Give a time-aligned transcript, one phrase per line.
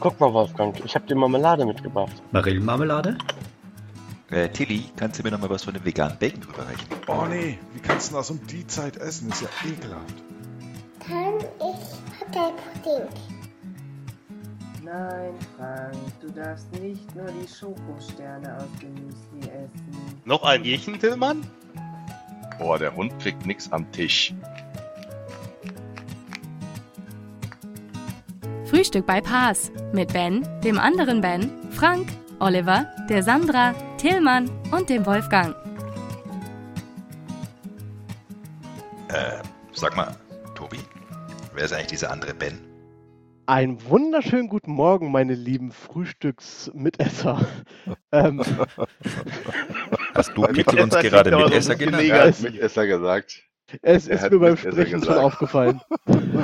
[0.00, 2.22] Guck mal, Wolfgang, ich habe dir Marmelade mitgebracht.
[2.30, 3.18] Marillenmarmelade?
[4.30, 6.86] Äh, Tilly, kannst du mir noch mal was von dem veganen Bacon rüberreichen?
[7.06, 9.30] Oh nee, wie kannst du das um die Zeit essen?
[9.30, 10.14] Ist ja ekelhaft.
[11.00, 13.08] Kann ich Hotelpudding?
[14.84, 20.20] Nein, Frank, du darfst nicht nur die Schokosterne aus dem Müsli essen.
[20.24, 21.44] Noch ein Jächen, Tillmann?
[22.58, 24.34] Boah, der Hund kriegt nix am Tisch.
[28.68, 32.06] Frühstück bei Paas mit Ben, dem anderen Ben, Frank,
[32.38, 35.56] Oliver, der Sandra, Tillmann und dem Wolfgang.
[39.08, 40.14] Äh, sag mal,
[40.54, 40.76] Tobi,
[41.54, 42.60] wer ist eigentlich dieser andere Ben?
[43.46, 47.40] Einen wunderschönen guten Morgen, meine lieben Frühstücksmitesser.
[48.12, 48.44] ähm,
[50.14, 52.12] Hast du Pickel uns gerade Mitesser genannt?
[52.12, 53.44] Hat Mitesser gesagt.
[53.80, 55.80] es Er ist mir beim Mitesser Sprechen schon aufgefallen.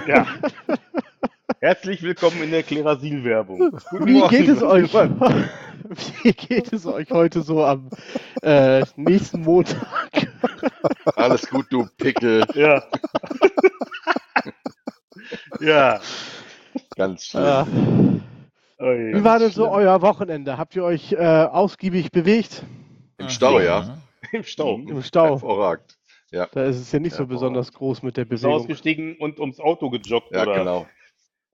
[0.06, 0.26] Ja.
[1.64, 3.78] Herzlich willkommen in der Klerasil-Werbung.
[4.04, 4.92] Wie geht es euch?
[6.22, 7.88] Wie geht es euch heute so am
[8.42, 9.80] äh, nächsten Montag?
[11.16, 12.44] Alles gut, du Pickel.
[12.52, 12.82] Ja.
[15.60, 16.00] ja.
[16.96, 17.40] Ganz schön.
[17.40, 17.66] Ja.
[18.80, 19.14] Ui.
[19.14, 19.72] Wie war denn so schlimm.
[19.72, 20.58] euer Wochenende?
[20.58, 22.62] Habt ihr euch äh, ausgiebig bewegt?
[23.16, 23.96] Im Stau, ja.
[24.32, 24.76] Im Stau.
[24.76, 25.30] Im Stau?
[25.30, 25.96] Hervorragend.
[26.30, 28.52] Ja, Da ist es ja nicht so Ja, besonders groß mit der Bewegung.
[28.52, 30.86] ausgestiegen und ums Auto gejoggt ja oder genau.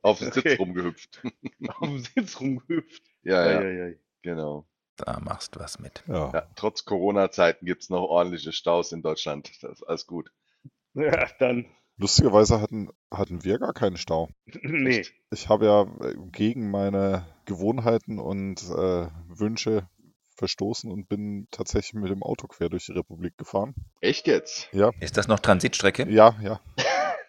[0.03, 0.51] Auf den Okay.
[0.51, 1.23] Sitz rumgehüpft.
[1.69, 3.03] auf dem Sitz rumgehüpft.
[3.23, 3.99] Ja, ja, ei, ei.
[4.23, 4.67] genau.
[4.97, 6.05] Da machst du was mit.
[6.09, 6.31] Ja.
[6.33, 9.51] Ja, trotz Corona-Zeiten gibt's noch ordentliche Staus in Deutschland.
[9.63, 10.31] Das ist alles gut.
[10.95, 11.67] Ja, dann.
[11.99, 14.29] Lustigerweise hatten, hatten wir gar keinen Stau.
[14.63, 15.07] Nee.
[15.31, 19.89] Ich habe ja äh, gegen meine Gewohnheiten und äh, Wünsche
[20.35, 23.75] verstoßen und bin tatsächlich mit dem Auto quer durch die Republik gefahren.
[24.01, 24.69] Echt jetzt?
[24.99, 26.09] Ist das noch Transitstrecke?
[26.11, 26.61] Ja, ja.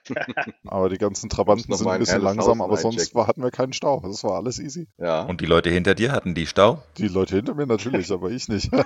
[0.65, 3.73] aber die ganzen Trabanten sind ein in bisschen langsam, aber sonst war, hatten wir keinen
[3.73, 3.99] Stau.
[4.01, 4.87] Das war alles easy.
[4.97, 5.23] Ja.
[5.23, 6.81] Und die Leute hinter dir hatten die Stau?
[6.97, 8.69] Die Leute hinter mir natürlich, aber ich nicht.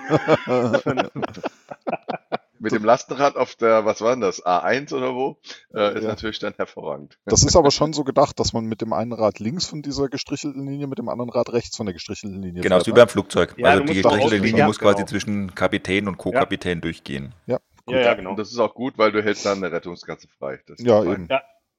[2.57, 5.37] Mit dem Lastenrad auf der, was war denn das, A1 oder wo,
[5.73, 6.09] äh, ist Ja.
[6.09, 7.17] natürlich dann hervorragend.
[7.25, 10.07] Das ist aber schon so gedacht, dass man mit dem einen Rad links von dieser
[10.07, 12.87] gestrichelten Linie, mit dem anderen Rad rechts von der gestrichelten Linie Genau, fährt.
[12.87, 13.53] wie beim Flugzeug.
[13.57, 14.37] Ja, also die gestrichelte.
[14.37, 15.07] Linie Ja, muss quasi genau.
[15.07, 17.35] zwischen Kapitän und Co-Kapitän durchgehen.
[17.45, 18.35] Ja, Ja, ja, Und genau.
[18.35, 20.59] das ist auch gut, weil du hältst dann eine Rettungsgasse frei.
[20.67, 21.27] Das ist ja eben.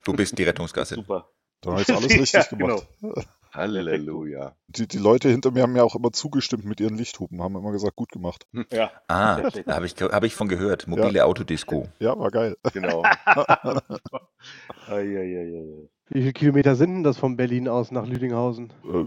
[0.05, 0.95] Du bist die Rettungsgasse.
[0.95, 1.29] Super.
[1.63, 2.83] Dann habe ich alles Ja, richtig genau.
[3.01, 3.29] gemacht.
[3.53, 4.55] Halleluja.
[4.69, 7.73] Die, die Leute hinter mir haben mir auch immer zugestimmt mit ihren Lichthupen, haben immer
[7.73, 8.47] gesagt, gut gemacht.
[8.71, 8.93] Ja.
[9.09, 10.87] Ah, da habe ich, hab ich von gehört.
[10.87, 11.89] Mobile Autodisco.
[11.99, 12.57] Ja, war geil.
[12.75, 13.03] Genau.
[14.89, 18.73] Wie viele Kilometer sind denn das von Berlin aus nach Lüdinghausen?
[18.85, 19.07] Äh,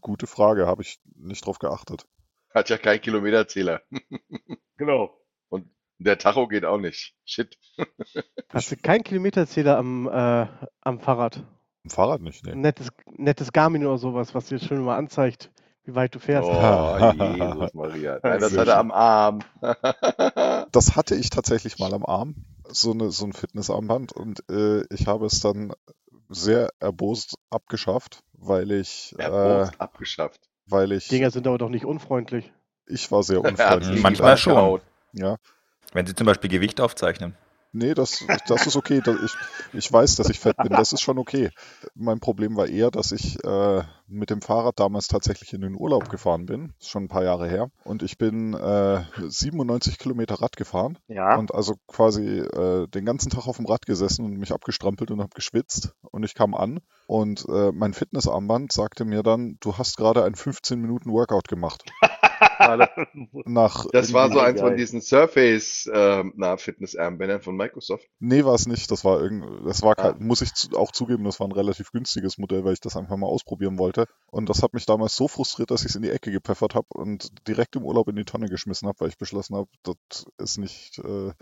[0.00, 2.06] gute Frage, habe ich nicht drauf geachtet.
[2.54, 3.82] Hat ja keinen Kilometerzähler.
[4.76, 5.18] Genau.
[5.98, 7.14] Der Tacho geht auch nicht.
[7.24, 7.58] Shit.
[8.50, 10.46] Hast du keinen Kilometerzähler am, äh,
[10.82, 11.42] am Fahrrad?
[11.84, 12.60] Im Fahrrad nicht, Ein nee.
[12.62, 15.50] nettes, nettes Garmin oder sowas, was dir schon mal anzeigt,
[15.84, 16.48] wie weit du fährst.
[16.48, 18.18] Oh, Jesus Maria.
[18.22, 18.70] Nein, das hat er schön.
[18.74, 19.38] am Arm.
[20.72, 22.34] Das hatte ich tatsächlich mal am Arm,
[22.68, 25.72] so, eine, so ein Fitnessarmband und äh, ich habe es dann
[26.28, 30.40] sehr erbost abgeschafft, weil ich, äh, Erbost abgeschafft.
[30.66, 32.52] weil ich, Dinger sind aber doch nicht unfreundlich.
[32.86, 34.02] ich war sehr unfreundlich.
[34.02, 34.80] Manchmal die schon.
[35.12, 35.36] Ja,
[35.96, 37.34] Wenn sie zum Beispiel Gewicht aufzeichnen.
[37.72, 39.00] nee, das, das ist okay.
[39.02, 39.32] Das, ich,
[39.72, 41.48] ich weiß, dass ich fett bin, das ist schon okay.
[41.94, 46.10] Mein Problem war eher, dass ich äh, mit dem Fahrrad damals tatsächlich in den Urlaub
[46.10, 50.56] gefahren bin, ist schon ein paar Jahre her, und ich bin äh, 97 Kilometer Rad
[50.56, 50.98] gefahren.
[51.08, 51.36] Ja.
[51.36, 55.20] Und also quasi äh, den ganzen Tag auf dem Rad gesessen und mich abgestrampelt und
[55.20, 55.94] habe geschwitzt.
[56.02, 60.34] Und ich kam an und äh, mein Fitnessarmband sagte mir dann, du hast gerade ein
[60.34, 61.84] 15 Minuten Workout gemacht.
[63.44, 68.06] Nach Das war so irgendwie- eins von diesen Surface na, Fitnessarmbändern von Microsoft.
[68.18, 68.90] Nee, war es nicht.
[68.90, 72.38] Das war irgend, das war kein, muss ich auch zugeben, das war ein relativ günstiges
[72.38, 74.06] Modell, weil ich das einfach mal ausprobieren wollte.
[74.30, 76.86] Und das hat mich damals so frustriert, dass ich es in die Ecke gepfeffert habe
[76.90, 80.58] und direkt im Urlaub in die Tonne geschmissen habe, weil ich beschlossen habe, das ist
[80.58, 80.98] nicht.
[80.98, 81.32] Äh,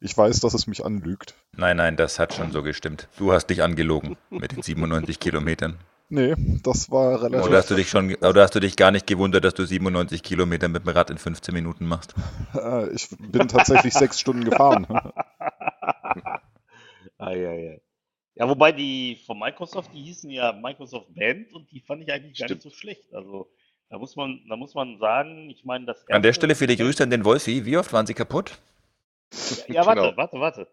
[0.00, 1.34] ich weiß, dass es mich anlügt.
[1.56, 3.08] Nein, nein, das hat schon so gestimmt.
[3.18, 5.76] Du hast dich angelogen mit den 97 Kilometern.
[6.10, 7.46] Nee, das war relativ.
[7.46, 10.22] Oder hast du dich schon, oder hast du dich gar nicht gewundert, dass du 97
[10.22, 12.14] Kilometer mit dem Rad in 15 Minuten machst?
[12.54, 14.86] Äh, ich bin tatsächlich sechs Stunden gefahren.
[17.18, 17.80] Ei, ei, ei.
[18.36, 22.38] Ja, wobei die von Microsoft, die hießen ja Microsoft Band und die fand ich eigentlich
[22.38, 22.64] gar Stimmt.
[22.64, 23.12] nicht so schlecht.
[23.12, 23.48] Also
[23.90, 27.02] da muss man, da muss man sagen, ich meine, das An der Stelle viele Grüße
[27.02, 27.64] an den Wolfi.
[27.66, 28.58] Wie oft waren sie kaputt?
[29.66, 30.16] Ja, warte, Genau.
[30.16, 30.68] warte, warte.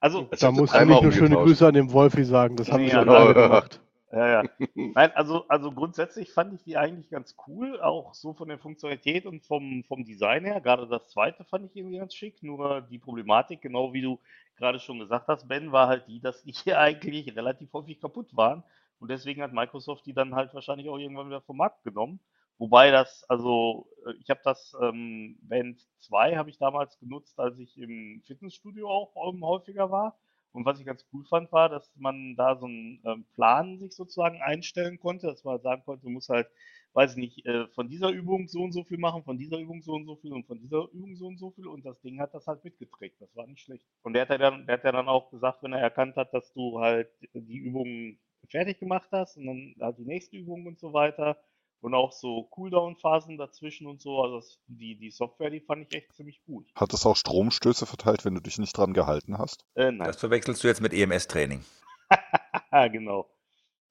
[0.00, 1.34] Also, Das Da hat musst du einmal nicht nur schöne.
[1.36, 3.80] Grüße an den Wolfi sagen, das haben Ja, wir schon alle gemacht.
[4.12, 4.50] Ja, ja.
[4.74, 9.26] Nein, also, also grundsätzlich fand ich die eigentlich ganz cool, auch so von der Funktionalität
[9.26, 10.60] und vom, vom Design her.
[10.60, 12.42] Gerade das zweite fand ich irgendwie ganz schick.
[12.42, 14.18] Nur die Problematik, genau wie du
[14.56, 18.34] gerade schon gesagt hast, Ben, war halt die, dass die hier eigentlich relativ häufig kaputt
[18.36, 18.64] waren.
[18.98, 22.20] Und deswegen hat Microsoft die dann halt wahrscheinlich auch irgendwann wieder vom Markt genommen.
[22.58, 27.58] Wobei das, also äh, ich habe das ähm, Band 2 habe ich damals genutzt, als
[27.58, 30.18] ich im Fitnessstudio auch ähm, häufiger war.
[30.52, 33.94] Und was ich ganz cool fand, war, dass man da so einen ähm, Plan sich
[33.94, 36.48] sozusagen einstellen konnte, dass man halt sagen konnte, du musst halt,
[36.94, 39.82] weiß ich nicht, äh, von dieser Übung so und so viel machen, von dieser Übung
[39.82, 41.66] so und so viel und von dieser Übung so und so viel.
[41.66, 43.20] Und das Ding hat das halt mitgeträgt.
[43.20, 43.86] Das war nicht schlecht.
[44.02, 46.32] Und der hat ja dann, der hat ja dann auch gesagt, wenn er erkannt hat,
[46.32, 48.18] dass du halt die Übungen
[48.48, 51.36] fertig gemacht hast und dann halt die nächste Übung und so weiter
[51.80, 54.22] und auch so Cooldown-Phasen dazwischen und so.
[54.22, 56.66] Also das, die, die Software, die fand ich echt ziemlich gut.
[56.74, 59.64] Hat es auch Stromstöße verteilt, wenn du dich nicht dran gehalten hast?
[59.74, 60.06] Äh, nein.
[60.06, 61.64] Das verwechselst du jetzt mit EMS-Training.
[62.92, 63.30] genau.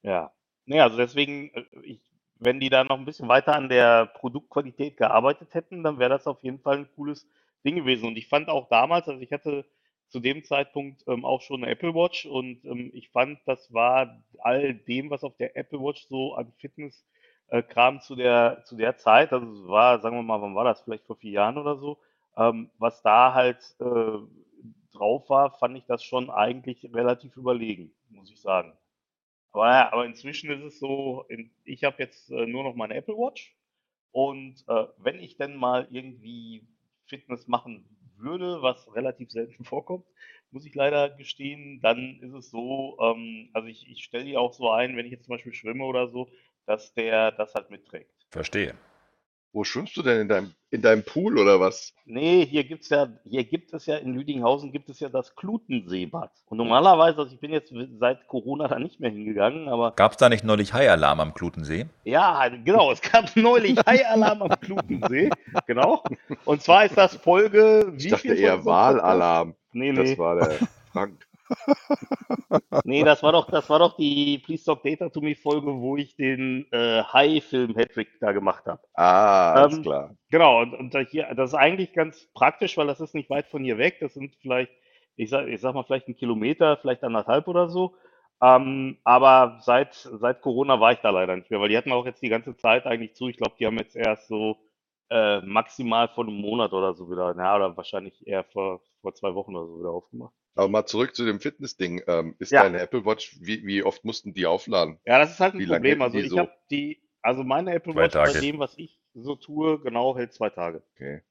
[0.02, 0.34] Ja.
[0.66, 2.02] Nee, also deswegen, äh, ich,
[2.36, 6.28] wenn die da noch ein bisschen weiter an der Produktqualität gearbeitet hätten, dann wäre das
[6.28, 7.28] auf jeden Fall ein cooles
[7.66, 8.08] Ding gewesen.
[8.08, 9.66] Und ich fand auch damals, also ich hatte
[10.10, 14.24] zu dem Zeitpunkt ähm, auch schon eine Apple Watch und ähm, ich fand, das war
[14.40, 17.06] all dem, was auf der Apple Watch so an Fitness
[17.50, 20.66] äh, Kram zu der, zu der Zeit, also es war, sagen wir mal, wann war
[20.66, 21.98] das, vielleicht vor vier Jahren oder so,
[22.36, 24.18] ähm, was da halt äh,
[24.92, 28.74] drauf war, fand ich das schon eigentlich relativ überlegen, muss ich sagen.
[29.52, 32.96] Aber, naja, aber inzwischen ist es so, in, ich habe jetzt äh, nur noch meine
[32.96, 33.56] Apple Watch.
[34.12, 36.68] Und äh, wenn ich denn mal irgendwie
[37.06, 37.86] Fitness machen
[38.18, 40.06] würde, was relativ selten vorkommt,
[40.52, 44.54] muss ich leider gestehen, dann ist es so, ähm, also ich, ich stelle die auch
[44.54, 46.30] so ein, wenn ich jetzt zum Beispiel schwimme oder so,
[46.68, 48.12] dass der das halt mitträgt.
[48.30, 48.76] Verstehe.
[49.54, 51.94] Wo schwimmst du denn in deinem, in deinem Pool oder was?
[52.06, 56.30] Nee, hier gibt's ja, hier gibt es ja in Lüdinghausen gibt es ja das Klutenseebad.
[56.46, 60.18] Und normalerweise, also ich bin jetzt seit Corona da nicht mehr hingegangen, aber Gab es
[60.18, 61.88] da nicht neulich Haialarm am Klutensee?
[62.04, 65.30] ja, genau, es gab neulich Haialarm am Klutensee,
[65.66, 66.04] genau.
[66.46, 68.64] Und zwar ist das Folge, wie Ich dachte eher?
[68.66, 69.56] Wahlalarm.
[69.72, 70.52] Nee, Das nee, war der
[70.92, 71.27] Frank.
[72.84, 75.98] Nee, das war doch, das war doch die Please Stop Data to Me Folge, wo
[75.98, 78.82] ich den äh, Hai-Film Hattrick da gemacht habe.
[78.94, 80.16] Ah, alles Ähm, klar.
[80.30, 83.48] Genau, und, und da hier, das ist eigentlich ganz praktisch, weil das ist nicht weit
[83.48, 83.98] von hier weg.
[84.02, 84.72] Das sind vielleicht,
[85.16, 87.96] ich sag, ich sag mal, vielleicht ein Kilometer, vielleicht anderthalb oder so.
[88.42, 92.06] Ähm, aber seit, seit Corona war ich da leider nicht mehr, weil die hatten auch
[92.06, 93.28] jetzt die ganze Zeit eigentlich zu.
[93.30, 94.58] Ich glaube, die haben jetzt erst so
[95.10, 99.34] äh, maximal vor einem Monat oder so wieder, ja, oder wahrscheinlich eher vor, vor zwei
[99.36, 100.34] Wochen oder so wieder aufgemacht.
[100.58, 102.02] Aber mal zurück zu dem Fitness-Ding.
[102.08, 102.64] Ähm, ist Ja.
[102.64, 105.00] deine Apple Watch, wie, wie oft mussten die aufladen?
[105.06, 106.02] Ja, das ist halt ein Wie Problem.
[106.02, 106.40] Also ich so?
[106.40, 110.34] habe die, also meine Apple Zwei Watch bei dem, was ich so tue, genau hält
[110.34, 110.84] zwei Tage.
[110.96, 111.22] Okay.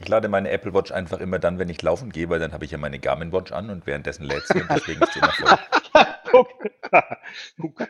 [0.00, 2.64] Ich lade meine Apple Watch einfach immer dann, wenn ich laufen gehe, weil dann habe
[2.64, 5.32] ich ja meine Garmin Watch an und währenddessen lädt sie und deswegen ist sie immer
[5.32, 5.58] voll.
[6.30, 6.48] Guck.
[7.60, 7.88] Guck.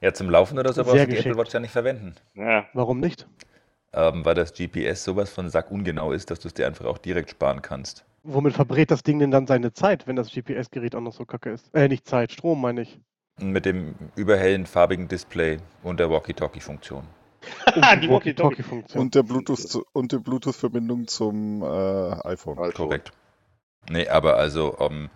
[0.00, 1.18] Ja, zum Laufen oder so brauchst du die.
[1.18, 2.14] Apple Watch ja nicht verwenden.
[2.34, 2.66] ja.
[2.72, 3.26] Warum nicht?
[3.92, 7.30] Ähm, weil das GPS sowas von sackungenau ist, dass du es dir einfach auch direkt
[7.30, 8.04] sparen kannst.
[8.22, 11.50] Womit verbrät das Ding denn dann seine Zeit, wenn das GPS-Gerät auch noch so kacke
[11.50, 11.74] ist?
[11.74, 13.00] Äh, nicht Zeit, Strom meine ich.
[13.40, 17.04] Mit dem überhellen farbigen Display und der Walkie-Talkie-Funktion.
[17.76, 18.62] Und die Walkie-Talkie.
[18.64, 19.00] Funktion.
[19.00, 21.66] Und der Bluetooth zu- und die Bluetooth-Verbindung zum äh,
[22.26, 22.58] iPhone.
[22.58, 23.12] Also, Korrekt.
[23.88, 25.08] Nee, aber also ähm,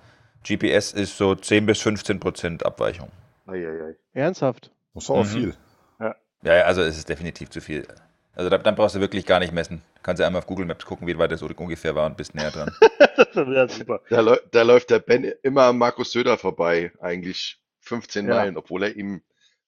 [0.44, 3.08] GPS ist so 10 bis 15 Prozent Abweichung.
[3.46, 3.96] Eieiei.
[4.14, 4.70] Ernsthaft?
[4.94, 5.28] Das war auch Mhm.
[5.28, 5.54] viel.
[5.98, 6.14] Ja,
[6.44, 7.86] ja, also es ist definitiv zu viel.
[8.34, 9.82] Also da, dann brauchst du wirklich gar nicht messen.
[10.02, 12.34] Kannst du einmal auf Google Maps gucken, wie weit das so ungefähr war und bist
[12.34, 12.70] näher dran.
[13.34, 14.00] Das wäre super.
[14.08, 18.36] Da, da läuft der Ben immer an Markus Söder vorbei, eigentlich 15 Ja.
[18.36, 19.22] Meilen, obwohl er ihn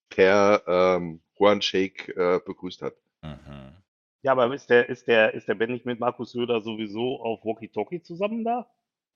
[0.09, 2.95] per ähm, Handshake äh, begrüßt hat.
[3.23, 3.75] Mhm.
[4.23, 7.45] Ja, aber ist der, ist der, ist der Ben nicht mit Markus Söder sowieso auf
[7.45, 8.67] Walkie Talkie zusammen da?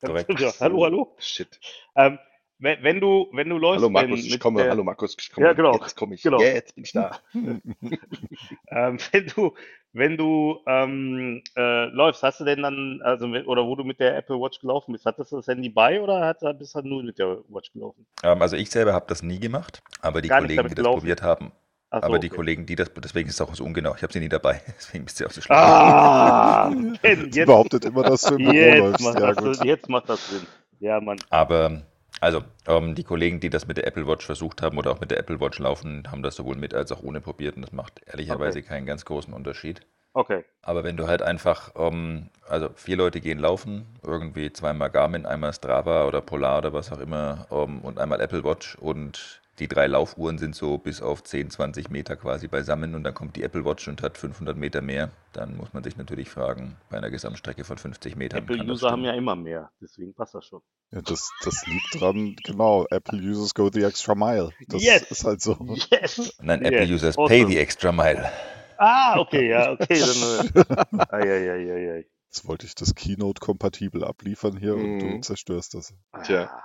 [0.04, 0.28] Korrekt.
[0.40, 1.16] Ja, hallo, hallo.
[1.18, 1.58] Shit.
[1.96, 2.18] Ähm,
[2.58, 4.62] wenn, wenn du, wenn du läufst, Hallo Markus, ich komme.
[4.62, 5.46] der, Hallo Markus, ich komme.
[5.46, 5.74] Ja, genau.
[5.74, 6.22] Jetzt komme ich.
[6.22, 6.40] Genau.
[6.40, 7.18] Jetzt bin ich da.
[7.34, 9.54] ähm, wenn du,
[9.92, 14.16] wenn du ähm, äh, läufst, hast du denn dann, also oder wo du mit der
[14.16, 17.02] Apple Watch gelaufen bist, hattest du das Handy bei oder hat, bist du halt nur
[17.02, 18.06] mit der Watch gelaufen?
[18.24, 21.00] Ähm, also ich selber habe das nie gemacht, aber die Gar Kollegen, die das gelaufen?
[21.00, 21.52] probiert haben,
[21.90, 22.36] so, aber die okay.
[22.36, 23.94] Kollegen, die das, deswegen ist es auch so ungenau.
[23.96, 25.58] Ich habe sie nie dabei, deswegen bist du auch so schlecht.
[25.58, 29.04] Ah, Sie jetzt, behauptet immer, dass du im Büro jetzt, läufst.
[29.04, 30.46] macht Ja, das, jetzt macht das Sinn.
[30.80, 31.18] Ja, Mann.
[31.30, 31.82] Aber
[32.20, 35.10] also ähm, die Kollegen, die das mit der Apple Watch versucht haben oder auch mit
[35.10, 38.00] der Apple Watch laufen, haben das sowohl mit als auch ohne probiert und das macht
[38.06, 39.80] ehrlicherweise keinen ganz großen Unterschied.
[40.14, 40.44] Okay.
[40.62, 45.52] Aber wenn du halt einfach, ähm, also vier Leute gehen laufen, irgendwie zweimal Garmin, einmal
[45.52, 49.86] Strava oder Polar oder was auch immer ähm, und einmal Apple Watch und die drei
[49.86, 53.64] Laufuhren sind so bis auf 10, 20 Meter quasi beisammen und dann kommt die Apple
[53.64, 57.64] Watch und hat 500 Meter mehr, dann muss man sich natürlich fragen, bei einer Gesamtstrecke
[57.64, 60.60] von 50 Metern Apple-User haben ja immer mehr, deswegen passt das schon.
[60.90, 62.86] Ja, das, das liegt dran, genau.
[62.90, 64.50] Apple Users go the extra mile.
[64.68, 65.02] Das Yes.
[65.10, 65.56] ist halt so.
[65.90, 66.36] Yes!
[66.40, 67.46] Nein, Yes, Apple-Users pay awesome.
[67.48, 68.30] the extra mile.
[68.78, 69.98] Ah, okay, ja, okay.
[70.00, 70.54] Dann,
[71.00, 72.06] äh, ei, ei, ei, ei, ei.
[72.30, 75.22] Jetzt wollte ich das Keynote kompatibel abliefern hier und du Mhm.
[75.22, 75.94] zerstörst das.
[76.24, 76.44] Tja.
[76.44, 76.62] Ah,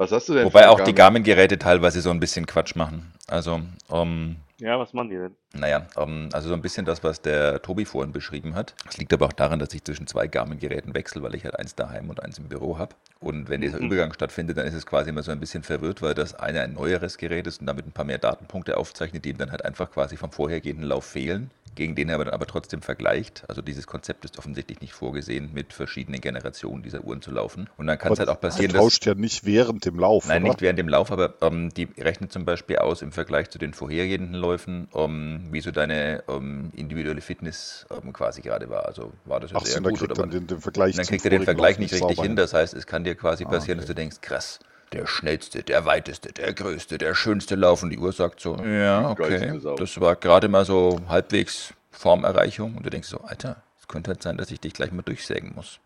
[0.00, 1.22] Was hast du denn Wobei auch die Garmin?
[1.22, 3.12] Garmin-Geräte teilweise so ein bisschen Quatsch machen.
[3.26, 3.60] Also,
[3.92, 5.36] ähm, Ja, was machen die denn?
[5.52, 8.74] Naja, ähm, also so ein bisschen das, was der Tobi vorhin beschrieben hat.
[8.86, 11.74] Das liegt aber auch daran, dass ich zwischen zwei Garmin-Geräten wechsle, weil ich halt eins
[11.74, 12.94] daheim und eins im Büro habe.
[13.18, 13.86] Und wenn dieser Mhm.
[13.86, 16.74] Übergang stattfindet, dann ist es quasi immer so ein bisschen verwirrt, weil das eine ein
[16.74, 19.90] neueres Gerät ist und damit ein paar mehr Datenpunkte aufzeichnet, die ihm dann halt einfach
[19.90, 23.44] quasi vom vorhergehenden Lauf fehlen, gegen den er aber dann aber trotzdem vergleicht.
[23.48, 27.68] Also dieses Konzept ist offensichtlich nicht vorgesehen, mit verschiedenen Generationen dieser Uhren zu laufen.
[27.76, 28.82] Und dann kann es halt auch passieren, er dass...
[28.82, 30.50] tauscht ja nicht während dem Lauf, Nein, oder?
[30.50, 33.72] nicht während dem Lauf, aber ähm, die rechnet zum Beispiel aus im Vergleich zu den
[33.72, 38.86] vorhergehenden Läufen, ähm, wie so deine ähm, individuelle Fitness ähm, quasi gerade war.
[38.86, 41.06] Also war das Ach jetzt so, gut kriegt oder dann den, den Vergleich Und dann
[41.06, 42.36] kriegt er den Vergleich nicht richtig sauber hin.
[42.36, 43.86] Das heißt, es kann dir quasi Ah, passieren, okay.
[43.86, 44.58] dass du denkst, krass,
[44.92, 49.10] der schnellste, der weiteste, der größte, der schönste Lauf und die Uhr sagt so, ja,
[49.10, 54.10] okay, das war gerade mal so halbwegs Formerreichung und du denkst so, Alter, es könnte
[54.10, 55.78] halt sein, dass ich dich gleich mal durchsägen muss.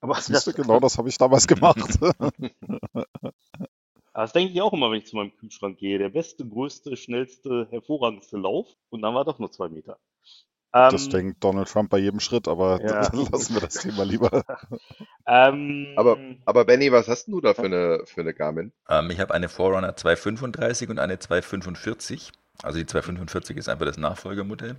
[0.00, 1.98] Aber Siehst du, genau das habe ich damals gemacht.
[4.14, 5.98] Das denke ich auch immer, wenn ich zu meinem Kühlschrank gehe.
[5.98, 8.68] Der beste, größte, schnellste, hervorragendste Lauf.
[8.90, 9.98] Und dann war doch nur zwei Meter.
[10.72, 13.10] das Ähm, denkt Donald Trump bei jedem Schritt, aber Ja.
[13.32, 14.44] lassen wir das Thema lieber.
[15.26, 18.72] ähm, Aber, aber Benny, was hast du da für eine, für eine Garmin?
[18.88, 22.32] Ähm, ich habe eine Forerunner 235 und eine 245.
[22.62, 24.76] Also die 245 ist einfach das Nachfolgermodell.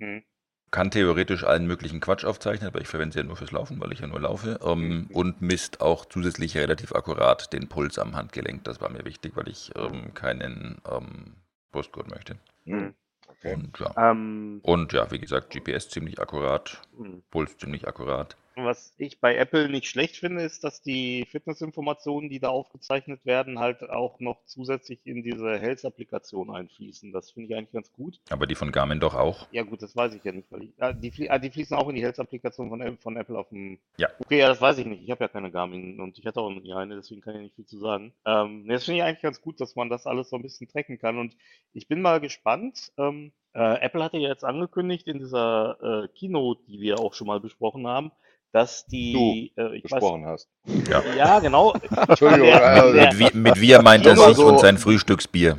[0.00, 0.22] hm.
[0.70, 3.92] Kann theoretisch allen möglichen Quatsch aufzeichnen, aber ich verwende sie ja nur fürs Laufen, weil
[3.92, 4.58] ich ja nur laufe.
[4.64, 8.64] Ähm, und misst auch zusätzlich relativ akkurat den Puls am Handgelenk.
[8.64, 11.34] Das war mir wichtig, weil ich ähm, keinen ähm,
[11.70, 12.36] Brustgurt möchte.
[12.64, 12.94] Hm.
[13.28, 13.54] Okay.
[13.54, 14.10] Und ja.
[14.10, 17.22] Ähm, Und ja, wie gesagt, GPS ziemlich akkurat, hm.
[17.30, 18.36] Puls ziemlich akkurat.
[18.58, 23.58] Was ich bei Apple nicht schlecht finde, ist, dass die Fitnessinformationen, die da aufgezeichnet werden,
[23.58, 27.12] halt auch noch zusätzlich in diese Health-Applikation einfließen.
[27.12, 28.18] Das finde ich eigentlich ganz gut.
[28.30, 29.46] Aber die von Garmin doch auch.
[29.52, 31.86] Ja gut, das weiß ich ja nicht, weil ich, ah, die, ah, die fließen auch
[31.90, 33.78] in die Health-Applikation von, Apple- von Apple auf dem...
[33.98, 34.08] Ja.
[34.20, 35.02] Okay, ja, das weiß ich nicht.
[35.02, 37.56] Ich habe ja keine Garmin und ich hatte auch nie eine, deswegen kann ich nicht
[37.56, 38.14] viel zu sagen.
[38.24, 40.98] Ähm, das finde ich eigentlich ganz gut, dass man das alles so ein bisschen tracken
[40.98, 41.36] kann und
[41.74, 42.90] ich bin mal gespannt.
[42.96, 47.26] Ähm, äh, Apple hatte ja jetzt angekündigt in dieser äh, Keynote, die wir auch schon
[47.26, 48.12] mal besprochen haben,
[48.52, 49.52] dass die...
[49.56, 50.48] äh, ich weiß, Besprochen hast.
[50.90, 51.02] Ja.
[51.16, 51.74] ja, genau.
[52.08, 55.58] Entschuldigung, Der- also- der- Mit, wie, mit wir meint er sich so- und sein Frühstücksbier.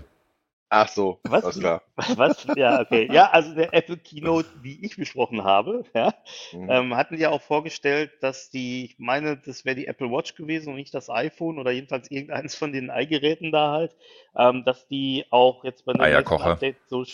[0.70, 1.46] Ach so, Was?
[1.46, 1.82] alles klar.
[2.17, 2.46] Was?
[2.58, 3.08] Ja, okay.
[3.10, 6.13] Ja, also der Apple Keynote, die ich besprochen habe, ja,
[6.51, 6.70] Mhm.
[6.70, 10.72] ähm, hatten ja auch vorgestellt, dass die, ich meine, das wäre die Apple Watch gewesen
[10.72, 13.96] und nicht das iPhone oder jedenfalls irgendeines von den Ei-Geräten da halt,
[14.38, 16.48] ähm, dass die auch jetzt bei dem Eierkocher.
[16.51, 17.06] Update so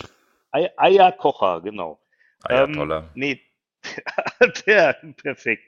[0.49, 1.99] Ei Eierkocher, genau.
[2.45, 2.97] Ayatollah.
[3.01, 3.39] Ähm, nee,
[4.67, 5.63] der, perfekt.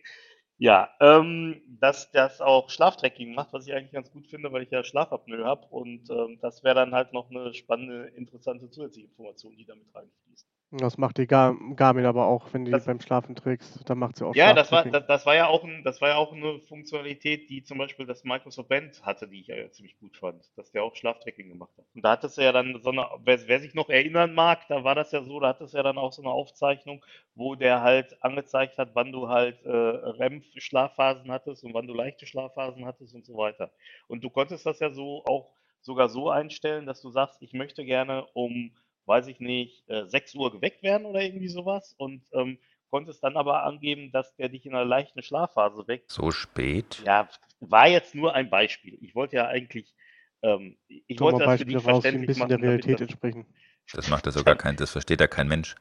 [0.58, 4.72] Ja, ähm, dass das auch Schlaftracking macht, was ich eigentlich ganz gut finde, weil ich
[4.72, 9.58] ja Schlafapnoe habe und ähm, das wäre dann halt noch eine spannende, interessante zusätzliche Information,
[9.58, 10.48] die damit reinfließt.
[10.80, 13.90] Das macht die Gar Garmin aber auch, wenn du die beim Schlafen trägst.
[13.90, 14.92] Dann macht sie auch Ja, das war, Schlaftracking.
[14.92, 18.06] das, das war ja auch ein, das war ja auch eine Funktionalität, die zum Beispiel
[18.06, 21.72] das Microsoft Band hatte, die ich ja ziemlich gut fand, dass der auch Schlaftracking gemacht
[21.78, 21.86] hat.
[21.96, 24.84] Und da hattest du ja dann so eine, wer, wer sich noch erinnern mag, da
[24.84, 27.04] war das ja so, da hattest du ja dann auch so eine Aufzeichnung,
[27.36, 32.26] wo der halt angezeigt hat, wann du halt äh, REM-Schlafphasen hattest und wann du leichte
[32.28, 33.72] Schlafphasen hattest und so weiter.
[34.08, 35.52] Und du konntest das ja so auch
[35.82, 38.72] sogar so einstellen, dass du sagst, ich möchte gerne um,
[39.06, 42.58] weiß ich nicht, äh, 6 Uhr geweckt werden oder irgendwie sowas und ähm,
[42.90, 46.12] konntest dann aber angeben, dass der dich in einer leichten Schlafphase weckt.
[46.12, 47.02] So spät?
[47.06, 48.98] Ja, war jetzt nur ein Beispiel.
[49.02, 49.94] Ich wollte ja eigentlich,
[50.42, 52.62] ähm, ich Doch wollte das für dich Beispiele raus, die ein verständlich bisschen der machen,
[52.64, 53.46] damit Realität das, entsprechen.
[53.94, 55.76] Das macht ja sogar kein, das versteht ja kein Mensch.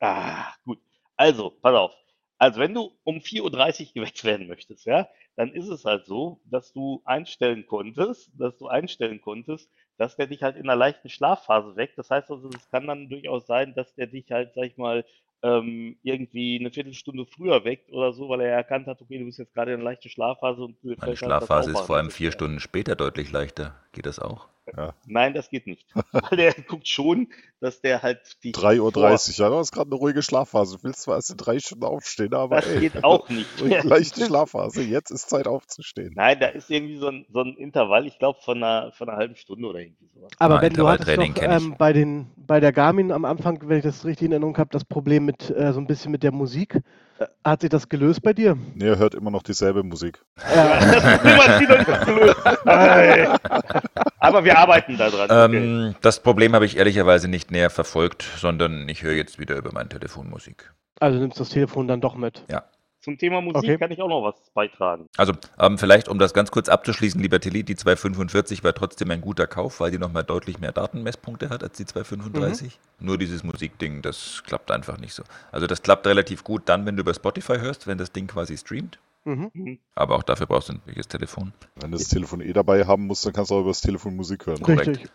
[0.00, 0.78] Ah, gut.
[1.16, 1.92] Also, pass auf.
[2.38, 3.40] Also, wenn du um 4.30
[3.88, 8.58] Uhr geweckt werden möchtest, ja, dann ist es halt so, dass du einstellen konntest, dass
[8.58, 9.70] du einstellen konntest,
[10.02, 11.96] dass der dich halt in einer leichten Schlafphase weckt.
[11.96, 15.04] Das heißt also, es kann dann durchaus sein, dass der dich halt, sag ich mal,
[15.42, 19.38] ähm, irgendwie eine Viertelstunde früher weckt oder so, weil er erkannt hat, okay, du bist
[19.38, 22.32] jetzt gerade in einer leichten Schlafphase und du Meine halt Schlafphase ist vor allem vier.
[22.32, 23.76] Stunden später deutlich leichter.
[23.92, 24.48] Geht das auch?
[25.06, 25.86] Nein, das geht nicht.
[26.12, 27.28] Weil der guckt schon,
[27.60, 30.76] dass der halt dich 3.30 Uhr, ja, du hast gerade eine ruhige Schlafphase.
[30.78, 33.48] Du willst zwar erst in drei Stunden aufstehen, aber Das ey, geht auch nicht.
[33.84, 36.12] leichte Schlafphase, jetzt ist Zeit aufzustehen.
[36.14, 39.18] Nein, da ist irgendwie so ein, so ein Intervall, ich glaube, von einer, von einer
[39.18, 40.30] halben Stunde oder irgendwie sowas.
[40.38, 43.84] Aber Ben, du hattest doch ähm, bei, den, bei der Garmin am Anfang, wenn ich
[43.84, 46.80] das richtig in Erinnerung habe, das Problem mit äh, so ein bisschen mit der Musik.
[47.18, 48.56] Äh, hat sich das gelöst bei dir?
[48.74, 50.22] Nee, er hört immer noch dieselbe Musik.
[50.54, 52.36] Ja, das Problem hat sie noch nicht gelöst.
[52.64, 53.28] Ey.
[54.18, 55.48] Aber wir arbeiten da dran.
[55.48, 55.56] Okay.
[55.56, 59.72] Ähm, das Problem habe ich ehrlicherweise nicht näher verfolgt, sondern ich höre jetzt wieder über
[59.72, 60.72] mein Telefon Musik.
[61.00, 62.44] Also nimmst das Telefon dann doch mit.
[63.02, 63.78] Zum Thema Musik Okay.
[63.78, 65.08] kann ich auch noch was beitragen.
[65.16, 69.20] Also ähm, vielleicht, um das ganz kurz abzuschließen, lieber Tilly, die 245 war trotzdem ein
[69.20, 72.78] guter Kauf, weil die nochmal deutlich mehr Datenmesspunkte hat als die 235.
[73.00, 75.24] Nur dieses Musikding, das klappt einfach nicht so.
[75.50, 78.56] Also das klappt relativ gut dann, wenn du über Spotify hörst, wenn das Ding quasi
[78.56, 78.98] streamt.
[79.24, 79.50] Mhm.
[79.52, 79.78] Mhm.
[79.94, 81.52] Aber auch dafür brauchst du ein wichtiges Telefon.
[81.80, 84.14] Wenn du das Telefon eh dabei haben musst, dann kannst du auch über das Telefon
[84.16, 84.60] Musik hören.
[84.62, 84.88] Korrekt.
[84.88, 85.10] Richtig.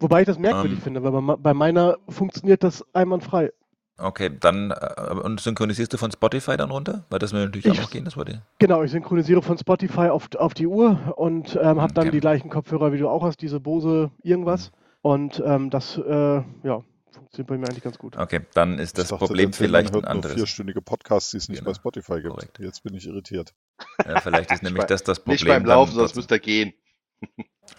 [0.00, 0.82] Wobei ich das merkwürdig Ähm.
[0.82, 3.52] finde, weil bei, bei meiner funktioniert das einwandfrei.
[3.98, 7.04] Okay, dann äh, und synchronisierst du von Spotify dann runter?
[7.10, 8.42] Weil das würde natürlich Ich- auch noch gehen, das würde.
[8.58, 12.10] Genau, ich synchronisiere von Spotify auf, auf die Uhr und ähm, habe dann Okay.
[12.12, 14.72] die gleichen Kopfhörer, wie du auch hast, diese Bose irgendwas.
[15.02, 16.02] Und ähm, das äh,
[16.62, 16.82] ja,
[17.12, 18.16] funktioniert bei mir eigentlich ganz gut.
[18.16, 20.34] Okay, dann ist das dachte, Problem vielleicht ein hört nur anderes.
[20.34, 21.70] vierstündige Podcasts, die es nicht Genau.
[21.70, 22.28] bei Spotify gibt.
[22.34, 22.58] Korrekt.
[22.60, 23.52] Jetzt bin ich irritiert.
[24.06, 25.34] Ja, vielleicht ist nämlich bei- das das Problem.
[25.34, 26.18] Nicht beim Laufen, sonst trotzdem.
[26.20, 26.72] müsst ihr gehen.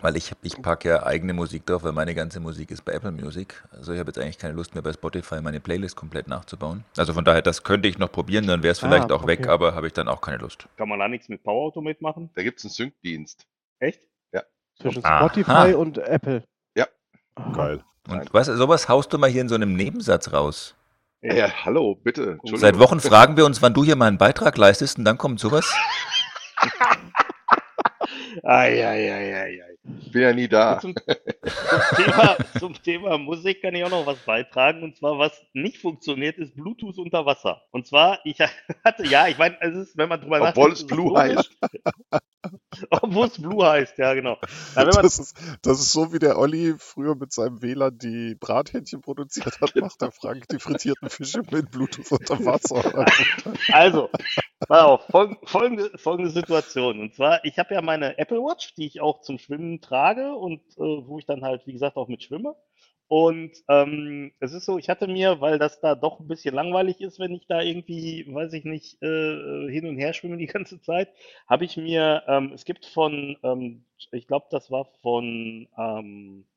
[0.01, 3.11] Weil ich, ich packe ja eigene Musik drauf, weil meine ganze Musik ist bei Apple
[3.11, 3.63] Music.
[3.71, 6.83] Also ich habe jetzt eigentlich keine Lust mehr bei Spotify meine Playlist komplett nachzubauen.
[6.97, 9.41] Also von daher, das könnte ich noch probieren, dann wäre es Ah, vielleicht auch weg,
[9.41, 9.49] okay.
[9.49, 10.67] aber habe ich dann auch keine Lust.
[10.77, 12.29] Kann man da nichts mit Power Automate machen?
[12.35, 13.45] Da gibt es einen Sync-Dienst.
[13.79, 14.01] Echt?
[14.79, 15.29] Zwischen Aha.
[15.29, 16.43] Spotify und Apple.
[16.75, 16.87] Ja.
[17.35, 17.51] Ah.
[17.51, 17.83] Geil.
[18.09, 20.75] Und du, sowas haust du mal hier in so einem Nebensatz raus.
[21.21, 22.31] Ja, ja hallo, bitte.
[22.31, 22.59] Entschuldigung.
[22.59, 25.39] Seit Wochen fragen wir uns, wann du hier mal einen Beitrag leistest und dann kommt
[25.39, 25.71] sowas.
[28.43, 29.72] Eieieiei.
[29.99, 30.79] Ich bin ja nie da.
[30.79, 34.81] Zum, zum, Thema, zum Thema Musik kann ich auch noch was beitragen.
[34.81, 37.63] Und zwar, was nicht funktioniert, ist Bluetooth unter Wasser.
[37.71, 38.39] Und zwar, ich
[38.85, 41.57] hatte, ja, ich meine, es ist, wenn man drüber Obwohl nachdenkt, es ist Blue heißt.
[42.89, 44.37] Obwohl es Blue heißt, ja, genau.
[44.75, 49.01] Na, Das ist, das ist so, wie der Olli früher mit seinem WLAN die Brathähnchen
[49.01, 53.05] produziert hat, macht der Frank die frittierten Fische mit Bluetooth unter Wasser.
[53.71, 54.09] Also,
[54.69, 56.99] auf, folg, folgende, folgende Situation.
[56.99, 60.61] Und zwar, ich habe ja meine Apple Watch, die ich auch zum Schwimmen trage und
[60.77, 62.55] äh, wo ich dann halt, wie gesagt, auch mit schwimme.
[63.13, 66.99] Und ähm, es ist so, ich hatte mir, weil das da doch ein bisschen langweilig
[66.99, 70.81] ist, wenn ich da irgendwie, weiß ich nicht, äh, hin und her schwimme die ganze
[70.81, 71.09] Zeit,
[71.47, 76.47] habe ich mir, ähm, es gibt von, ähm, ich glaube, das war von, ähm,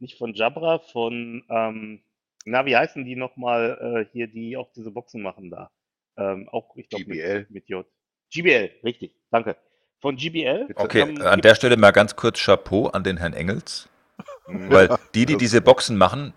[0.00, 2.02] nicht von Jabra, von, ähm,
[2.44, 5.70] na, wie heißen die nochmal äh, hier, die auch diese Boxen machen da?
[6.18, 7.38] Ähm, auch, ich glaube, GBL.
[7.38, 7.86] mit, mit J.
[8.30, 9.56] GBL, richtig, danke.
[10.02, 10.74] Von GBL.
[10.74, 13.89] Okay, ähm, an der Stelle mal ganz kurz Chapeau an den Herrn Engels.
[14.70, 16.32] Weil die, die diese Boxen machen,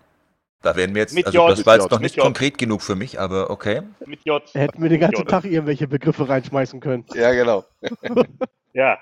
[0.62, 2.24] da werden wir jetzt, Mit also J, das war jetzt J, noch nicht J.
[2.24, 3.82] konkret genug für mich, aber okay.
[4.06, 4.42] mit J.
[4.54, 5.26] Hätten wir den ganzen.
[5.26, 7.04] Tag irgendwelche Begriffe reinschmeißen können.
[7.14, 7.64] Ja, genau.
[8.76, 8.98] Ja,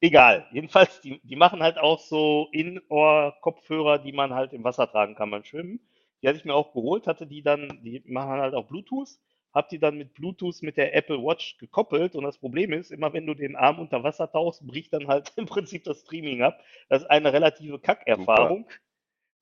[0.00, 0.46] egal.
[0.52, 5.32] Jedenfalls, die, die machen halt auch so In-Ohr-Kopfhörer, die man halt im Wasser tragen kann
[5.32, 5.80] beim Schwimmen.
[6.22, 9.08] Die hatte ich mir auch geholt, hatte die dann, die machen halt auch Bluetooth,
[9.52, 13.12] hab die dann mit Bluetooth mit der Apple Watch gekoppelt und das Problem ist, immer
[13.12, 16.60] wenn du den Arm unter Wasser tauchst, bricht dann halt im Prinzip das Streaming ab.
[16.88, 18.68] Das ist eine relative Kackerfahrung.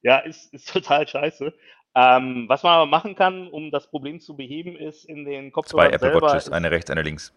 [0.02, 1.52] Ja, ist, ist total scheiße.
[1.94, 5.50] Ähm, was man aber machen kann, um das Problem zu beheben, ist in den Zwei
[5.50, 7.34] Kopfhörern Apple selber Watches, ist, eine rechts, eine links.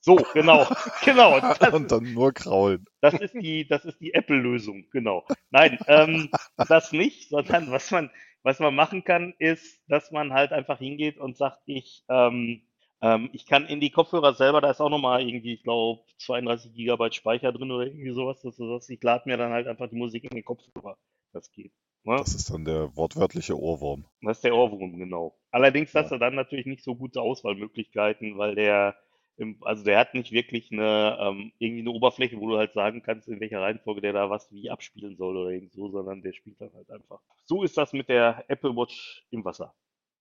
[0.00, 0.66] so, genau,
[1.04, 1.40] genau.
[1.58, 2.86] Das, Und dann nur kraulen.
[3.00, 5.26] das ist die, das ist die Apple-Lösung, genau.
[5.50, 6.30] Nein, ähm,
[6.68, 8.10] das nicht, sondern was man,
[8.42, 12.62] was man machen kann, ist, dass man halt einfach hingeht und sagt, ich, ähm,
[13.02, 16.74] ähm, ich kann in die Kopfhörer selber, da ist auch nochmal irgendwie, ich glaube, 32
[16.74, 19.88] Gigabyte Speicher drin oder irgendwie sowas, dass du sagst, ich lade mir dann halt einfach
[19.88, 20.96] die Musik in den Kopfhörer.
[21.32, 21.72] Das geht.
[22.04, 22.16] Ne?
[22.16, 24.04] Das ist dann der wortwörtliche Ohrwurm.
[24.22, 25.36] Das ist der Ohrwurm, genau.
[25.50, 28.96] Allerdings hast du dann natürlich nicht so gute Auswahlmöglichkeiten, weil der,
[29.36, 33.02] im, also der hat nicht wirklich eine, ähm, irgendwie eine Oberfläche, wo du halt sagen
[33.02, 36.32] kannst, in welcher Reihenfolge der da was wie abspielen soll oder irgend so, sondern der
[36.32, 37.20] spielt dann halt einfach.
[37.46, 39.74] So ist das mit der Apple Watch im Wasser.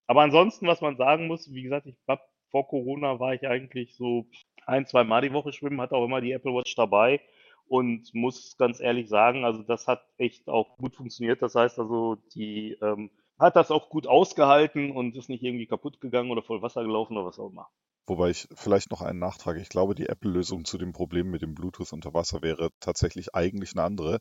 [0.07, 3.95] Aber ansonsten, was man sagen muss, wie gesagt, ich hab, vor Corona war ich eigentlich
[3.95, 4.25] so
[4.65, 7.21] ein, zwei Mal die Woche schwimmen, hatte auch immer die Apple Watch dabei
[7.67, 11.41] und muss ganz ehrlich sagen, also das hat echt auch gut funktioniert.
[11.41, 15.99] Das heißt also, die ähm, hat das auch gut ausgehalten und ist nicht irgendwie kaputt
[16.01, 17.67] gegangen oder voll Wasser gelaufen oder was auch immer.
[18.07, 19.57] Wobei ich vielleicht noch einen Nachtrag.
[19.57, 23.73] Ich glaube, die Apple-Lösung zu dem Problem mit dem Bluetooth unter Wasser wäre tatsächlich eigentlich
[23.73, 24.19] eine andere.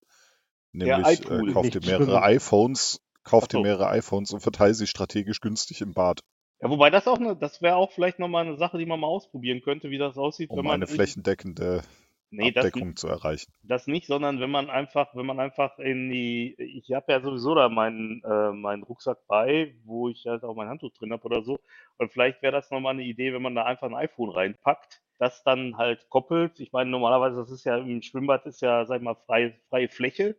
[0.75, 2.23] Der Nämlich äh, kauft ihr mehrere schwimmen.
[2.23, 6.21] iPhones, kauft ihr mehrere iPhones und verteilt sie strategisch günstig im Bad,
[6.61, 9.07] Ja, wobei das auch eine, das wäre auch vielleicht nochmal eine Sache, die man mal
[9.07, 11.83] ausprobieren könnte, wie das aussieht, wenn um man eine in- flächendeckende
[12.31, 13.53] nee, das, Abdeckung zu erreichen.
[13.63, 17.55] das nicht, sondern wenn man einfach, wenn man einfach in die, ich habe ja sowieso
[17.55, 21.43] da meinen, äh, meinen Rucksack bei, wo ich halt auch mein Handtuch drin habe oder
[21.43, 21.59] so.
[21.99, 25.43] Und vielleicht wäre das nochmal eine Idee, wenn man da einfach ein iPhone reinpackt, das
[25.43, 26.61] dann halt koppelt.
[26.61, 29.89] Ich meine, normalerweise, das ist ja im Schwimmbad ist ja, sag ich mal, freie, freie
[29.89, 30.37] Fläche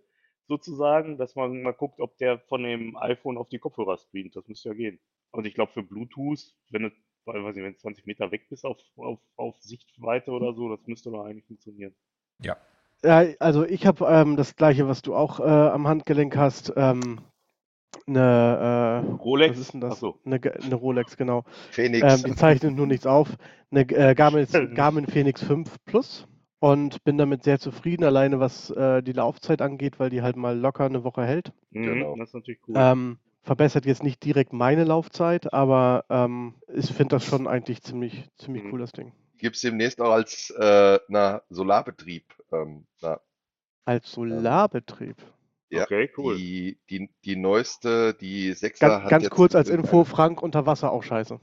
[0.47, 4.36] sozusagen, dass man mal guckt, ob der von dem iPhone auf die Kopfhörer streamt.
[4.36, 4.99] Das müsste ja gehen.
[5.32, 6.91] Und ich glaube, für Bluetooth, wenn du,
[7.25, 10.69] weil, weiß nicht, wenn du 20 Meter weg bist auf, auf, auf Sichtweite oder so,
[10.69, 11.93] das müsste doch eigentlich funktionieren.
[12.41, 12.58] Ja,
[13.01, 16.73] also ich habe ähm, das gleiche, was du auch äh, am Handgelenk hast.
[16.75, 17.19] Ähm,
[18.08, 19.51] eine, äh, Rolex?
[19.51, 19.93] was ist denn das?
[19.93, 20.19] Ach so.
[20.25, 21.43] Eine, eine Rolex, genau.
[21.71, 22.23] Phoenix.
[22.23, 23.38] Ähm, die zeichnet nur nichts auf.
[23.71, 26.27] Eine äh, Garmin, Garmin Phoenix 5 Plus
[26.60, 30.58] und bin damit sehr zufrieden, alleine was äh, die Laufzeit angeht, weil die halt mal
[30.58, 31.53] locker eine Woche hält.
[31.71, 32.15] Mhm, Genau.
[32.17, 32.75] Das ist natürlich cool.
[32.77, 38.29] Ähm, verbessert jetzt nicht direkt meine Laufzeit, aber ähm, ich finde das schon eigentlich ziemlich,
[38.38, 38.73] ziemlich Mhm.
[38.73, 39.12] cool, das Ding.
[39.39, 42.25] gibt's demnächst auch als äh, na, Solarbetrieb.
[42.51, 43.19] Ähm, na,
[43.85, 45.15] Als Solarbetrieb.
[45.71, 46.35] ja, Okay, cool.
[46.38, 50.67] die, die, die neueste, die 6er Ganz, hat ganz jetzt kurz als Info, Frank unter
[50.67, 51.39] Wasser auch scheiße.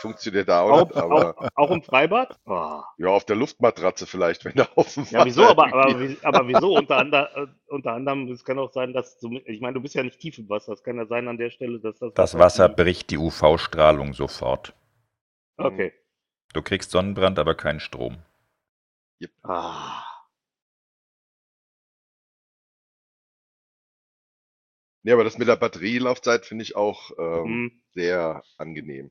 [0.00, 2.38] Funktioniert da auch Auch, nicht, aber auch, auch im Freibad?
[2.46, 2.84] Ah.
[2.98, 5.44] ja, auf der Luftmatratze vielleicht, wenn da auf dem Ja, wieso?
[5.44, 6.76] Aber, aber, aber wieso?
[6.76, 9.94] Unter, ander, äh, unter anderem, es kann auch sein, dass du, ich meine, du bist
[9.94, 10.72] ja nicht tief im Wasser.
[10.72, 12.14] Es kann ja sein an der Stelle, dass das.
[12.14, 14.74] Das Wasser bricht die UV-Strahlung sofort.
[15.56, 15.92] Okay.
[16.52, 18.18] Du kriegst Sonnenbrand, aber keinen Strom.
[19.42, 20.04] Ah.
[25.04, 27.82] Nee, aber das mit der Batterielaufzeit finde ich auch ähm, Mhm.
[27.94, 29.10] sehr angenehm.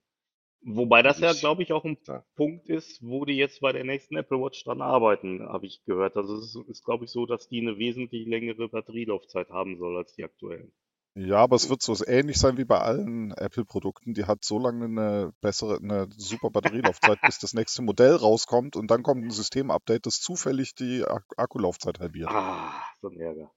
[0.63, 2.23] Wobei das ja, glaube ich, auch ein Ja.
[2.35, 6.15] Punkt ist, wo die jetzt bei der nächsten Apple Watch dran arbeiten, habe ich gehört.
[6.17, 9.97] Also es ist, ist glaube ich, so, dass die eine wesentlich längere Batterielaufzeit haben soll
[9.97, 10.71] als die aktuellen.
[11.15, 14.13] Ja, aber es wird so ähnlich sein wie bei allen Apple-Produkten.
[14.13, 18.89] Die hat so lange eine bessere, eine super Batterielaufzeit, bis das nächste Modell rauskommt und
[18.91, 22.29] dann kommt ein Systemupdate, das zufällig die Ak Akkulaufzeit halbiert.
[22.29, 22.71] Ah,
[23.01, 23.51] so ein Ärger.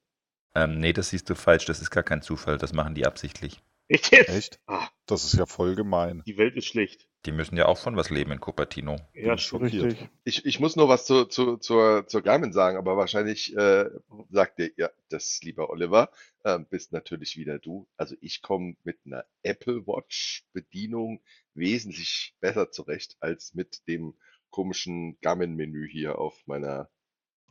[0.57, 1.67] Ähm, nee, das siehst du falsch.
[1.67, 2.59] Das ist gar kein Zufall.
[2.59, 3.61] Das machen die absichtlich.
[3.89, 4.29] Echt jetzt?
[4.31, 4.61] Echt?
[4.67, 6.23] Ah, Das ist ja voll gemein.
[6.27, 7.09] die Welt ist schlecht.
[7.27, 8.97] Die müssen ja auch von was leben in Cupertino.
[9.15, 9.85] Ja, schockiert.
[9.85, 10.09] Richtig.
[10.25, 13.89] Ich, ich muss noch was zu, zu, zur, zur Garmin sagen, aber wahrscheinlich äh,
[14.31, 16.11] sagt dir, ja, das, lieber Oliver,
[16.43, 17.89] äh, bist natürlich wieder du.
[17.97, 21.23] Also ich komme mit einer Apple Watch Bedienung
[21.55, 24.15] wesentlich besser zurecht als mit dem
[24.51, 26.91] komischen Garmin-Menü hier auf meiner.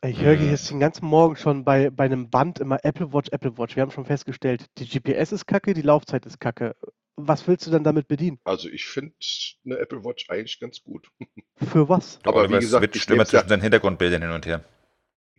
[0.04, 0.50] Ich höre Mhm.
[0.50, 3.76] jetzt den ganzen Morgen schon bei, bei einem Band immer Apple Watch, Apple Watch.
[3.78, 6.76] Wir haben schon festgestellt, die GPS ist kacke, die Laufzeit ist kacke.
[7.16, 8.39] Was willst du dann damit bedienen?
[8.44, 9.13] Also ich finde
[9.66, 11.08] eine Apple Watch eigentlich ganz gut.
[11.56, 12.20] Für was?
[12.24, 14.63] Aber Oliver wie gesagt, ich switcht immer ja, zwischen seinen Hintergrundbildern hin und her.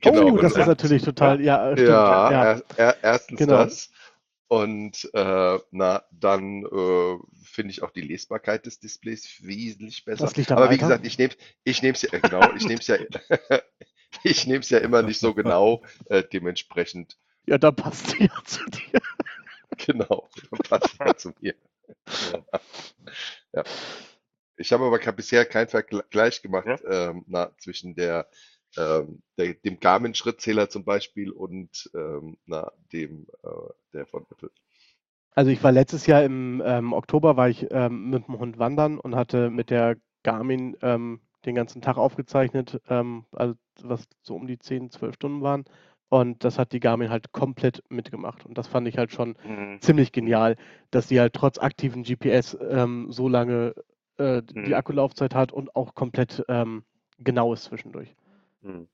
[0.01, 0.43] Genau, oh, genau.
[0.43, 1.89] das ist natürlich total, ja, äh, stimmt.
[1.89, 2.45] Ja, ja.
[2.45, 3.65] Er, er, erstens Genau.
[3.65, 3.91] das.
[4.49, 10.25] Und äh, na, dann äh, finde ich auch die Lesbarkeit des Displays wesentlich besser.
[10.25, 10.87] Das liegt am Aber wie Alter.
[10.87, 11.33] gesagt, ich nehme
[11.65, 12.97] ich nehme es ja, äh, genau, ich nehme es ja,
[14.23, 18.45] ich nehme es ja immer nicht so genau, äh, dementsprechend, Ja, da passt sie ja
[18.45, 19.01] zu dir.
[19.79, 20.29] genau,
[20.69, 21.55] passt ja zu mir.
[23.53, 23.65] Ja.
[24.57, 27.11] Ich habe aber bisher keinen Vergleich gemacht Ja.
[27.11, 28.29] ähm, na, zwischen der,
[28.77, 33.49] ähm, der, dem Garmin-Schrittzähler zum Beispiel und ähm, na, dem äh,
[33.93, 34.51] der von Apple.
[35.35, 38.99] Also ich war letztes Jahr im ähm, Oktober war ich ähm, mit dem Hund wandern
[39.01, 44.47] und hatte mit der Garmin ähm, den ganzen Tag aufgezeichnet, ähm, also was so um
[44.47, 45.65] die 10, 12 Stunden waren.
[46.09, 48.47] Und das hat die Garmin halt komplett mitgemacht.
[48.47, 49.81] Und das fand ich halt schon Mhm.
[49.81, 50.57] ziemlich genial,
[50.91, 53.75] dass die halt trotz aktiven GPS ähm, so lange
[54.19, 54.75] äh, die Mhm.
[54.75, 56.85] Akkulaufzeit hat und auch komplett ähm,
[57.19, 58.15] genau ist zwischendurch.
[58.63, 58.89] Mhm.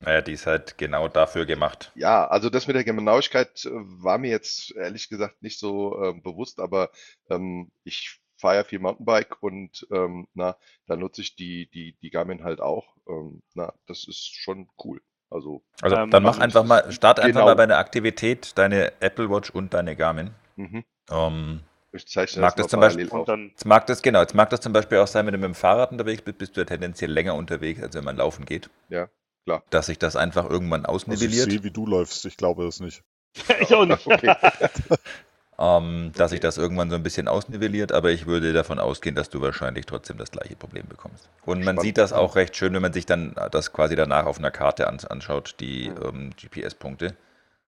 [0.00, 1.92] Naja, die ist halt genau dafür gemacht.
[1.96, 6.22] Ja, also das mit der Genauigkeit äh, war mir jetzt ehrlich gesagt nicht so ähm,
[6.22, 6.90] bewusst, aber
[7.30, 12.10] ähm, ich fahre ja viel Mountainbike und ähm, na, da nutze ich die, die, die
[12.10, 12.94] Garmin halt auch.
[13.08, 15.00] Ähm, na, das ist schon cool.
[15.30, 17.46] Also, Also Ähm, dann mach also einfach mal, start einfach genau.
[17.46, 20.30] mal bei einer Aktivität deine Apple Watch und deine Garmin.
[20.56, 20.84] mhm.
[21.10, 21.60] Ähm,
[21.92, 24.72] ich zeichne Mag das das zum Beispiel- jetzt mag das, genau, jetzt mag das zum
[24.74, 27.34] Beispiel auch sein, wenn du mit dem Fahrrad unterwegs bist, bist du ja tendenziell länger
[27.34, 28.68] unterwegs, als wenn man laufen geht.
[28.90, 29.08] Ja,
[29.44, 29.62] klar.
[29.70, 31.50] Dass sich das einfach irgendwann Also ich ausnivelliert.
[31.50, 32.26] sehe, wie du läufst.
[32.26, 33.02] Ich glaube das nicht.
[33.60, 34.06] ich auch nicht.
[34.06, 34.34] Okay.
[35.58, 39.30] ähm, dass sich das irgendwann so ein bisschen ausnivelliert, aber ich würde davon ausgehen, dass
[39.30, 41.28] du wahrscheinlich trotzdem das gleiche Problem bekommst.
[41.44, 41.80] Und man Spannend.
[41.82, 44.86] sieht das auch recht schön, wenn man sich dann das quasi danach auf einer Karte
[44.88, 45.96] an, anschaut, die Mhm.
[46.04, 47.16] ähm, GPS-Punkte.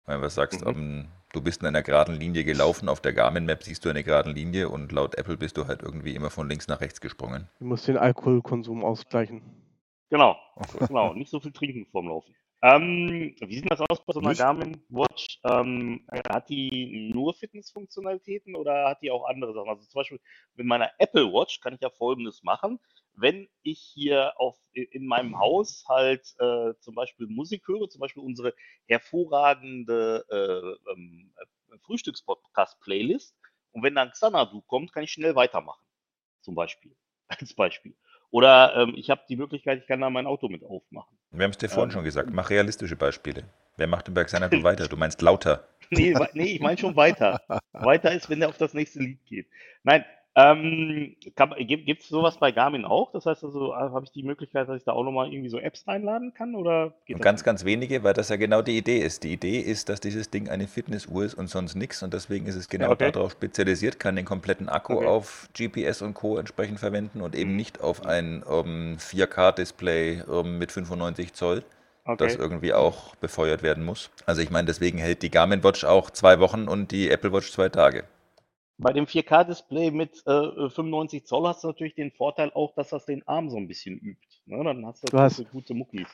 [0.07, 0.69] Wenn du sagst, Mhm.
[0.69, 4.31] ähm, du bist in einer geraden Linie gelaufen, auf der Garmin-Map siehst du eine gerade
[4.31, 7.49] Linie und laut Apple bist du halt irgendwie immer von links nach rechts gesprungen.
[7.59, 9.43] Du musst den Alkoholkonsum ausgleichen.
[10.11, 10.37] Genau,
[10.89, 11.13] genau.
[11.15, 12.35] Nicht so viel trinken vorm Laufen.
[12.61, 14.39] Ähm, wie sieht das aus bei so einer Nicht?
[14.39, 15.39] Garmin Watch?
[15.45, 19.69] Ähm, hat die nur Fitnessfunktionalitäten oder hat die auch andere Sachen?
[19.69, 20.21] Also zum Beispiel
[20.57, 22.81] mit meiner Apple Watch kann ich ja Folgendes machen.
[23.15, 28.23] Wenn ich hier auf, in meinem Haus halt äh, zum Beispiel Musik höre, zum Beispiel
[28.23, 28.55] unsere
[28.87, 31.33] hervorragende äh, ähm,
[31.83, 33.37] Frühstückspodcast-Playlist
[33.73, 35.85] und wenn dann Xanadu kommt, kann ich schnell weitermachen.
[36.41, 36.97] Zum Beispiel.
[37.29, 37.97] Als Beispiel.
[38.31, 41.17] Oder ähm, ich habe die Möglichkeit, ich kann da mein Auto mit aufmachen.
[41.31, 43.45] Wir haben es dir vorhin Ähm, schon gesagt, mach realistische Beispiele.
[43.77, 44.89] Wer macht denn bei Xanadu weiter?
[44.89, 45.67] Du meinst lauter.
[45.91, 47.41] Nee, nee ich meine schon weiter.
[47.73, 49.47] Weiter ist, wenn der auf das nächste Lied geht.
[49.85, 50.05] Nein,
[50.39, 51.17] ähm,
[51.59, 53.11] gibt es sowas bei Garmin auch?
[53.11, 55.59] Das heißt also, äh, habe ich die Möglichkeit, dass ich da auch nochmal irgendwie so
[55.59, 56.55] Apps reinladen kann?
[56.55, 59.25] Oder das ganz, ganz wenige, weil das ja genau die Idee ist.
[59.25, 62.55] Die Idee ist, dass dieses Ding eine Fitnessuhr ist und sonst nichts und deswegen ist
[62.55, 63.11] es genau okay.
[63.11, 65.07] darauf spezialisiert, kann den kompletten Akku Okay.
[65.07, 66.37] auf GPS und Co.
[66.39, 71.65] entsprechend verwenden und eben nicht auf ein ähm, 4K-Display ähm, mit 95 Zoll,
[72.17, 72.43] das Okay.
[72.43, 74.11] irgendwie auch befeuert werden muss.
[74.27, 77.51] Also ich meine, deswegen hält die Garmin Watch auch zwei Wochen und die Apple Watch
[77.51, 78.05] zwei Tage.
[78.81, 83.07] Bei dem 4K-Display mit äh, 95 Zoll hast du natürlich den Vorteil auch, dass das
[83.07, 84.21] den Arm so ein bisschen übt.
[84.47, 84.63] Ne?
[84.63, 86.07] Dann hast du, Du hast- gute, gute Muckis.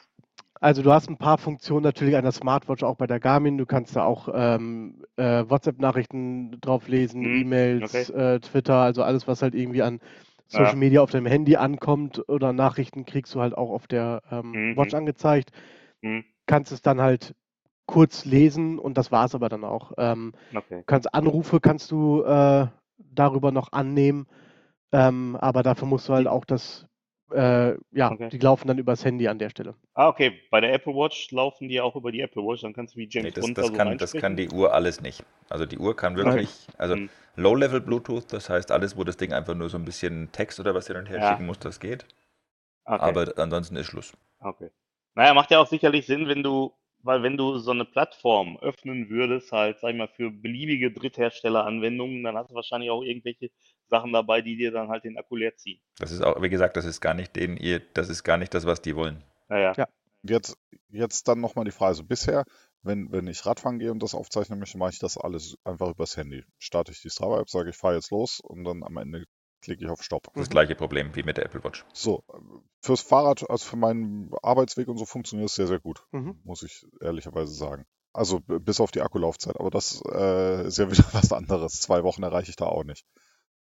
[0.60, 3.58] Also du hast ein paar Funktionen natürlich an der Smartwatch, auch bei der Garmin.
[3.58, 8.34] Du kannst da auch ähm, äh, WhatsApp-Nachrichten drauf lesen, Mhm, E-Mails, okay.
[8.36, 10.00] äh, Twitter, also alles, was halt irgendwie an
[10.46, 10.74] Social Ja.
[10.76, 14.76] Media auf deinem Handy ankommt oder Nachrichten kriegst du halt auch auf der ähm, Mhm.
[14.76, 15.50] Watch angezeigt.
[16.00, 16.24] Mhm.
[16.46, 17.34] Kannst es dann halt
[17.86, 19.92] kurz lesen und das war es aber dann auch.
[19.98, 20.78] Ähm, Okay.
[20.78, 22.66] Du kannst Anrufe kannst du äh,
[22.98, 24.26] darüber noch annehmen,
[24.92, 26.86] ähm, aber dafür musst du halt auch das,
[27.32, 28.28] äh, ja, Okay.
[28.30, 29.74] die laufen dann übers Handy an der Stelle.
[29.94, 30.40] Ah, okay.
[30.50, 32.62] Bei der Apple Watch laufen die auch über die Apple Watch.
[32.62, 34.48] Dann kannst du wie James Nee, das, Bond das, da so kann, das kann die
[34.50, 35.24] Uhr alles nicht.
[35.48, 37.10] Also die Uhr kann wirklich, also Mhm.
[37.36, 40.74] Low-Level Bluetooth, das heißt alles, wo das Ding einfach nur so ein bisschen Text oder
[40.74, 41.30] was hin und her Ja.
[41.30, 42.06] schicken muss, das geht.
[42.86, 43.00] Okay.
[43.00, 44.12] Aber ansonsten ist Schluss.
[44.40, 44.70] Okay.
[45.14, 46.72] Naja, macht ja auch sicherlich Sinn, wenn du,
[47.04, 52.24] weil wenn du so eine Plattform öffnen würdest, halt, sag ich mal, für beliebige Drittherstelleranwendungen,
[52.24, 53.50] dann hast du wahrscheinlich auch irgendwelche
[53.86, 55.80] Sachen dabei, die dir dann halt den Akku leer ziehen.
[55.98, 58.54] Das ist auch, wie gesagt, das ist gar nicht den ihr, das ist gar nicht
[58.54, 59.22] das, was die wollen.
[59.48, 59.74] Naja.
[59.76, 59.88] Ja.
[60.22, 60.56] Jetzt,
[60.88, 61.88] jetzt dann nochmal die Frage.
[61.88, 62.44] Also bisher,
[62.82, 66.16] wenn, wenn ich Radfahren gehe und das aufzeichnen möchte, mache ich das alles einfach übers
[66.16, 66.44] Handy.
[66.58, 69.24] Starte ich die Strava-App, sage ich, fahre jetzt los und dann am Ende
[69.64, 70.28] klicke ich auf Stopp.
[70.34, 71.84] Das gleiche Problem wie mit der Apple Watch.
[71.92, 72.22] So,
[72.80, 76.38] fürs Fahrrad, also für meinen Arbeitsweg und so funktioniert es sehr, sehr gut, Mhm.
[76.44, 77.86] muss ich ehrlicherweise sagen.
[78.12, 81.80] Also bis auf die Akkulaufzeit, aber das äh, ist ja wieder was anderes.
[81.80, 83.04] Zwei Wochen erreiche ich da auch nicht.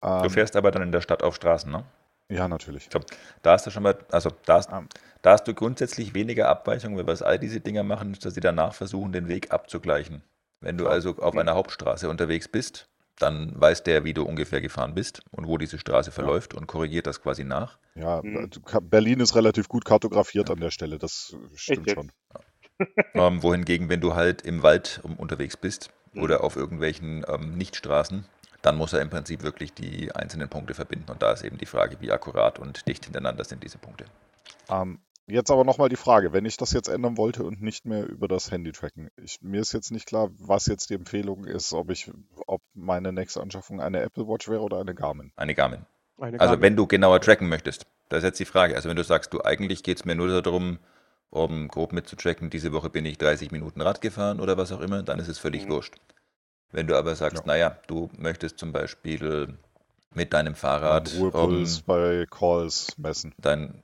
[0.02, 1.84] Du Ähm, fährst aber dann in der Stadt auf Straßen, ne?
[2.28, 2.88] Ja, natürlich.
[2.92, 3.00] So,
[3.42, 4.88] da hast du schon mal, also da hast, Ähm.
[5.22, 8.40] da hast du grundsätzlich weniger Abweichungen, weil was all diese Dinger machen, ist, dass sie
[8.40, 10.22] danach versuchen, den Weg abzugleichen.
[10.60, 14.94] Wenn du also auf einer Hauptstraße unterwegs bist, dann weiß der, wie du ungefähr gefahren
[14.94, 17.78] bist und wo diese Straße verläuft und korrigiert das quasi nach.
[17.94, 18.50] Ja, Mhm.
[18.64, 22.12] ka- Berlin ist relativ gut kartografiert an der Stelle, das stimmt schon.
[23.14, 26.22] Ähm, wohingegen, wenn du halt im Wald um, unterwegs bist Mhm.
[26.22, 28.26] oder auf irgendwelchen ähm, Nichtstraßen,
[28.62, 31.10] dann muss er im Prinzip wirklich die einzelnen Punkte verbinden.
[31.10, 34.04] Und da ist eben die Frage, wie akkurat und dicht hintereinander sind diese Punkte.
[34.68, 38.06] Ähm, jetzt aber nochmal die Frage, wenn ich das jetzt ändern wollte und nicht mehr
[38.06, 39.10] über das Handy tracken.
[39.16, 42.10] Ich, mir ist jetzt nicht klar, was jetzt die Empfehlung ist, ob ich,
[42.46, 45.32] ob meine nächste Anschaffung eine Apple Watch wäre oder eine Garmin.
[45.36, 45.84] Eine Garmin.
[46.18, 46.62] Eine Also Garmin.
[46.62, 48.76] wenn du genauer tracken möchtest, das ist jetzt die Frage.
[48.76, 50.78] Also wenn du sagst, du eigentlich geht es mir nur darum,
[51.30, 55.02] um grob mitzutracken, diese Woche bin ich 30 Minuten Rad gefahren oder was auch immer,
[55.02, 55.70] dann ist es völlig Mhm.
[55.70, 55.94] wurscht.
[56.70, 57.46] Wenn du aber sagst, Ja.
[57.46, 59.58] naja, du möchtest zum Beispiel
[60.14, 63.34] mit deinem Fahrrad Ruhepuls ähm, bei Calls messen.
[63.38, 63.82] dann,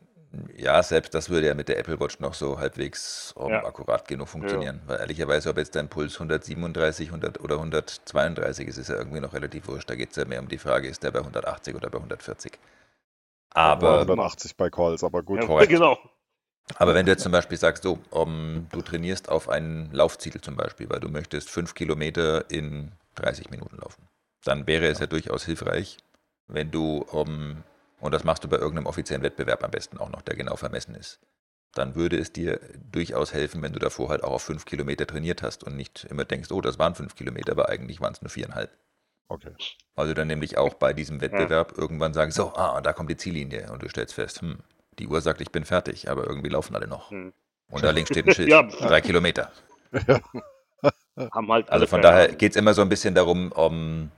[0.57, 3.65] ja, selbst das würde ja mit der Apple Watch noch so halbwegs ähm, Ja.
[3.65, 4.81] akkurat genug funktionieren.
[4.87, 9.35] Weil ehrlicherweise, ob jetzt dein Puls 137 100 oder 132 ist, ist ja irgendwie noch
[9.35, 9.91] relativ wurscht.
[9.91, 12.53] Da geht es ja mehr um die Frage, ist der bei 180 oder bei 140.
[13.55, 15.47] Oder Aber 180 bei Calls, aber gut.
[15.47, 15.99] Ja, genau.
[16.77, 20.57] Aber wenn du jetzt zum Beispiel sagst, so, um, du trainierst auf ein Laufziel zum
[20.57, 24.09] Beispiel, weil du möchtest fünf Kilometer in 30 Minuten laufen,
[24.45, 25.99] dann wäre es ja durchaus hilfreich,
[26.47, 27.63] wenn du, um,
[28.03, 30.95] und das machst du bei irgendeinem offiziellen Wettbewerb am besten auch noch, der genau vermessen
[30.97, 31.21] ist,
[31.73, 32.61] dann würde es dir
[32.91, 36.25] durchaus helfen, wenn du davor halt auch auf fünf Kilometer trainiert hast und nicht immer
[36.25, 38.71] denkst, oh, das waren fünf Kilometer, aber eigentlich waren es nur viereinhalb.
[39.29, 39.53] Okay.
[39.95, 43.71] Also dann nämlich auch bei diesem Wettbewerb irgendwann sagen, so, ah, da kommt die Ziellinie
[43.73, 44.59] und du stellst fest, hm,
[44.99, 47.11] die Uhr sagt, ich bin fertig, aber irgendwie laufen alle noch.
[47.11, 47.33] Hm.
[47.71, 48.65] Und da links steht ein Schild, Ja.
[48.65, 49.51] drei Kilometer.
[51.31, 54.11] Haben halt Also von daher geht es immer so ein bisschen darum, um,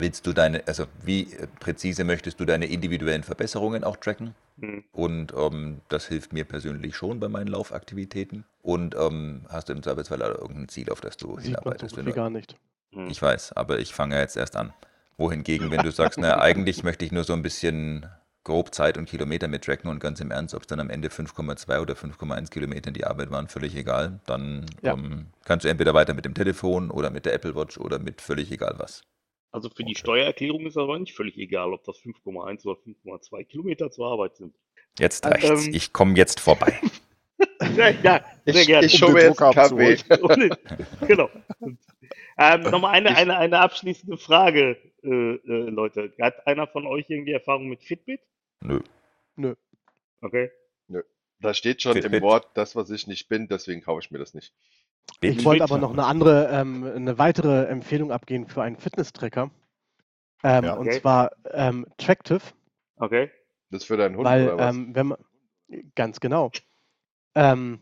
[0.00, 4.34] willst du deine, also wie äh, präzise möchtest du deine individuellen Verbesserungen auch tracken?
[4.60, 4.84] Hm.
[4.92, 8.44] Und um, das hilft mir persönlich schon bei meinen Laufaktivitäten.
[8.62, 11.96] Und um, hast du im Zweifelsfall irgendein Ziel, auf das du Sieht man so hinarbeitest?
[11.96, 12.56] wie du, gar nicht.
[12.92, 13.08] Hm.
[13.08, 14.72] ich weiß, aber ich fange ja jetzt erst an.
[15.18, 18.06] Wohingegen, wenn du sagst, na, eigentlich möchte ich nur so ein bisschen
[18.44, 21.08] grob Zeit und Kilometer mit tracken und ganz im Ernst, ob es dann am Ende
[21.08, 24.20] 5,2 oder 5,1 Kilometer in die Arbeit waren, völlig egal.
[24.26, 24.92] Dann Ja.
[24.92, 28.20] ähm, kannst du entweder weiter mit dem Telefon oder mit der Apple Watch oder mit
[28.20, 29.02] völlig egal was.
[29.56, 30.00] Also für die Okay.
[30.00, 34.54] Steuererklärung ist aber nicht völlig egal, ob das 5,1 oder 5,2 Kilometer zur Arbeit sind.
[34.98, 35.66] Jetzt Ähm, reicht's.
[35.68, 36.78] ich komme jetzt vorbei.
[37.76, 38.86] Ja, ja sehr Ich, gerne.
[38.86, 39.96] ich Um jetzt Kaffee.
[40.22, 40.58] Und-
[41.06, 41.28] genau.
[42.38, 45.38] Ähm, Nochmal eine, Ich- eine, eine abschließende Frage, äh, äh,
[45.70, 46.12] Leute.
[46.20, 48.20] Hat einer von euch irgendwie Erfahrung mit Fitbit?
[48.60, 48.80] Nö.
[50.20, 50.50] Okay.
[51.40, 52.12] Da steht schon Fitbit.
[52.14, 54.54] im Wort, das, was ich nicht bin, deswegen kaufe ich mir das nicht.
[55.20, 59.50] Ich wollte aber noch eine andere, ähm, eine weitere Empfehlung abgeben für einen Fitness-Tracker.
[60.44, 60.74] Ähm, Ja.
[60.74, 61.00] Und Okay.
[61.00, 62.40] zwar ähm, Tractive,
[62.98, 63.30] Okay.
[63.70, 64.74] Das ist für deinen Hund weil oder was?
[64.76, 65.18] ähm, wenn man
[65.94, 66.50] ganz genau,
[67.34, 67.80] ähm,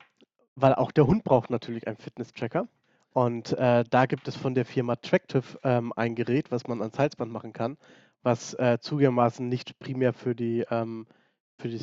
[0.56, 2.68] weil auch der Hund braucht natürlich einen Fitness-Tracker.
[3.12, 6.98] Und äh, da gibt es von der Firma Tractive ähm, ein Gerät, was man ans
[6.98, 7.76] Halsband machen kann,
[8.22, 11.06] was äh, zugegebenermaßen nicht primär für die ähm,
[11.58, 11.80] für die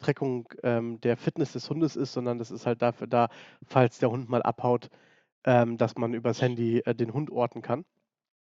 [0.00, 3.28] Trackung ähm, der Fitness des Hundes ist, sondern das ist halt dafür da,
[3.66, 4.90] falls der Hund mal abhaut,
[5.44, 7.84] ähm, dass man übers Handy äh, den Hund orten kann.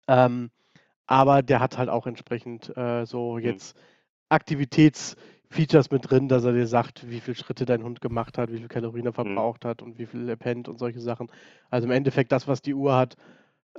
[0.07, 0.51] Ähm,
[1.07, 3.43] aber der hat halt auch entsprechend äh, so Mhm.
[3.43, 3.77] jetzt
[4.29, 8.59] Aktivitätsfeatures mit drin, dass er dir sagt, wie viele Schritte dein Hund gemacht hat, wie
[8.59, 11.31] viel Kalorien er verbraucht hat und wie viel er pennt und solche Sachen.
[11.69, 13.17] Also im Endeffekt das, was die Uhr hat,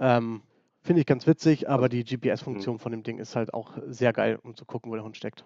[0.01, 0.43] ähm,
[0.83, 4.39] finde ich ganz witzig, aber die GPS-Funktion von dem Ding ist halt auch sehr geil,
[4.43, 5.45] um zu gucken, wo der Hund steckt.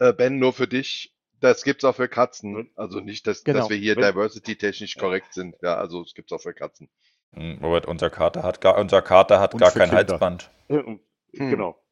[0.00, 1.14] Äh, ben, nur für dich.
[1.42, 2.70] Das gibt's auch für Katzen.
[2.76, 3.58] Also nicht, dass, Genau.
[3.58, 5.56] dass wir hier diversity-technisch korrekt sind.
[5.60, 6.88] Ja, also es gibt's auch für Katzen.
[7.34, 9.96] Hm, Robert, unser Kater hat gar, unser Kater hat Und gar kein Kinder.
[10.12, 10.50] Halsband.
[10.68, 11.00] Hm.
[11.32, 11.82] Genau.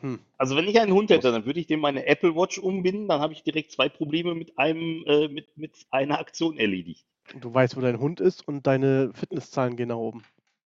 [0.00, 0.20] Hm.
[0.38, 3.20] Also wenn ich einen Hund hätte, dann würde ich dem meine Apple Watch umbinden, dann
[3.20, 7.04] habe ich direkt zwei Probleme mit einem, äh, mit, mit einer Aktion erledigt.
[7.40, 10.22] Du weißt, wo dein Hund ist und deine Fitnesszahlen gehen nach oben.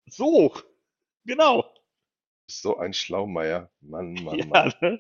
[0.08, 0.54] So,
[1.26, 1.66] genau.
[2.48, 3.70] So ein Schlaumeier.
[3.82, 4.74] Mann, Mann, Ja, Mann.
[4.82, 5.00] ne?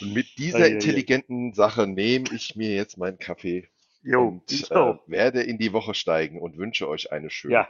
[0.00, 3.68] Und mit dieser intelligenten Sache nehme ich mir jetzt meinen Kaffee
[4.02, 7.54] Jo, und ich äh, werde in die Woche steigen und wünsche euch eine schöne.
[7.54, 7.68] Ja,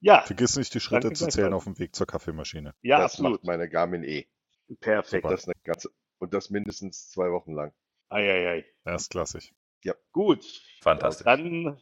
[0.00, 2.74] ja, Vergiss nicht, die Schritte Danke zu zählen auf dem Weg zur Kaffeemaschine.
[2.82, 3.32] ja, das absolut.
[3.32, 4.26] macht meine Garmin eh.
[4.80, 5.24] Perfekt.
[5.24, 7.72] Das eine ganze, und das mindestens zwei Wochen lang.
[8.08, 8.64] Eieiei.
[8.84, 9.54] Erstklassig.
[10.12, 10.44] Gut.
[10.82, 11.24] Fantastisch.
[11.24, 11.80] Dann,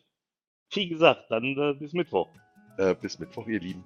[0.72, 2.28] wie gesagt, dann äh, bis Mittwoch.
[2.78, 3.84] Äh, bis Mittwoch, ihr Lieben.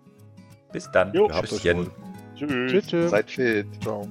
[0.72, 1.12] Bis dann.
[1.14, 1.28] Jo.
[1.28, 1.90] Tschüsschen.
[2.37, 3.11] Tschüss, tschüss.
[3.11, 3.66] Seid fit.
[3.83, 4.09] Ciao.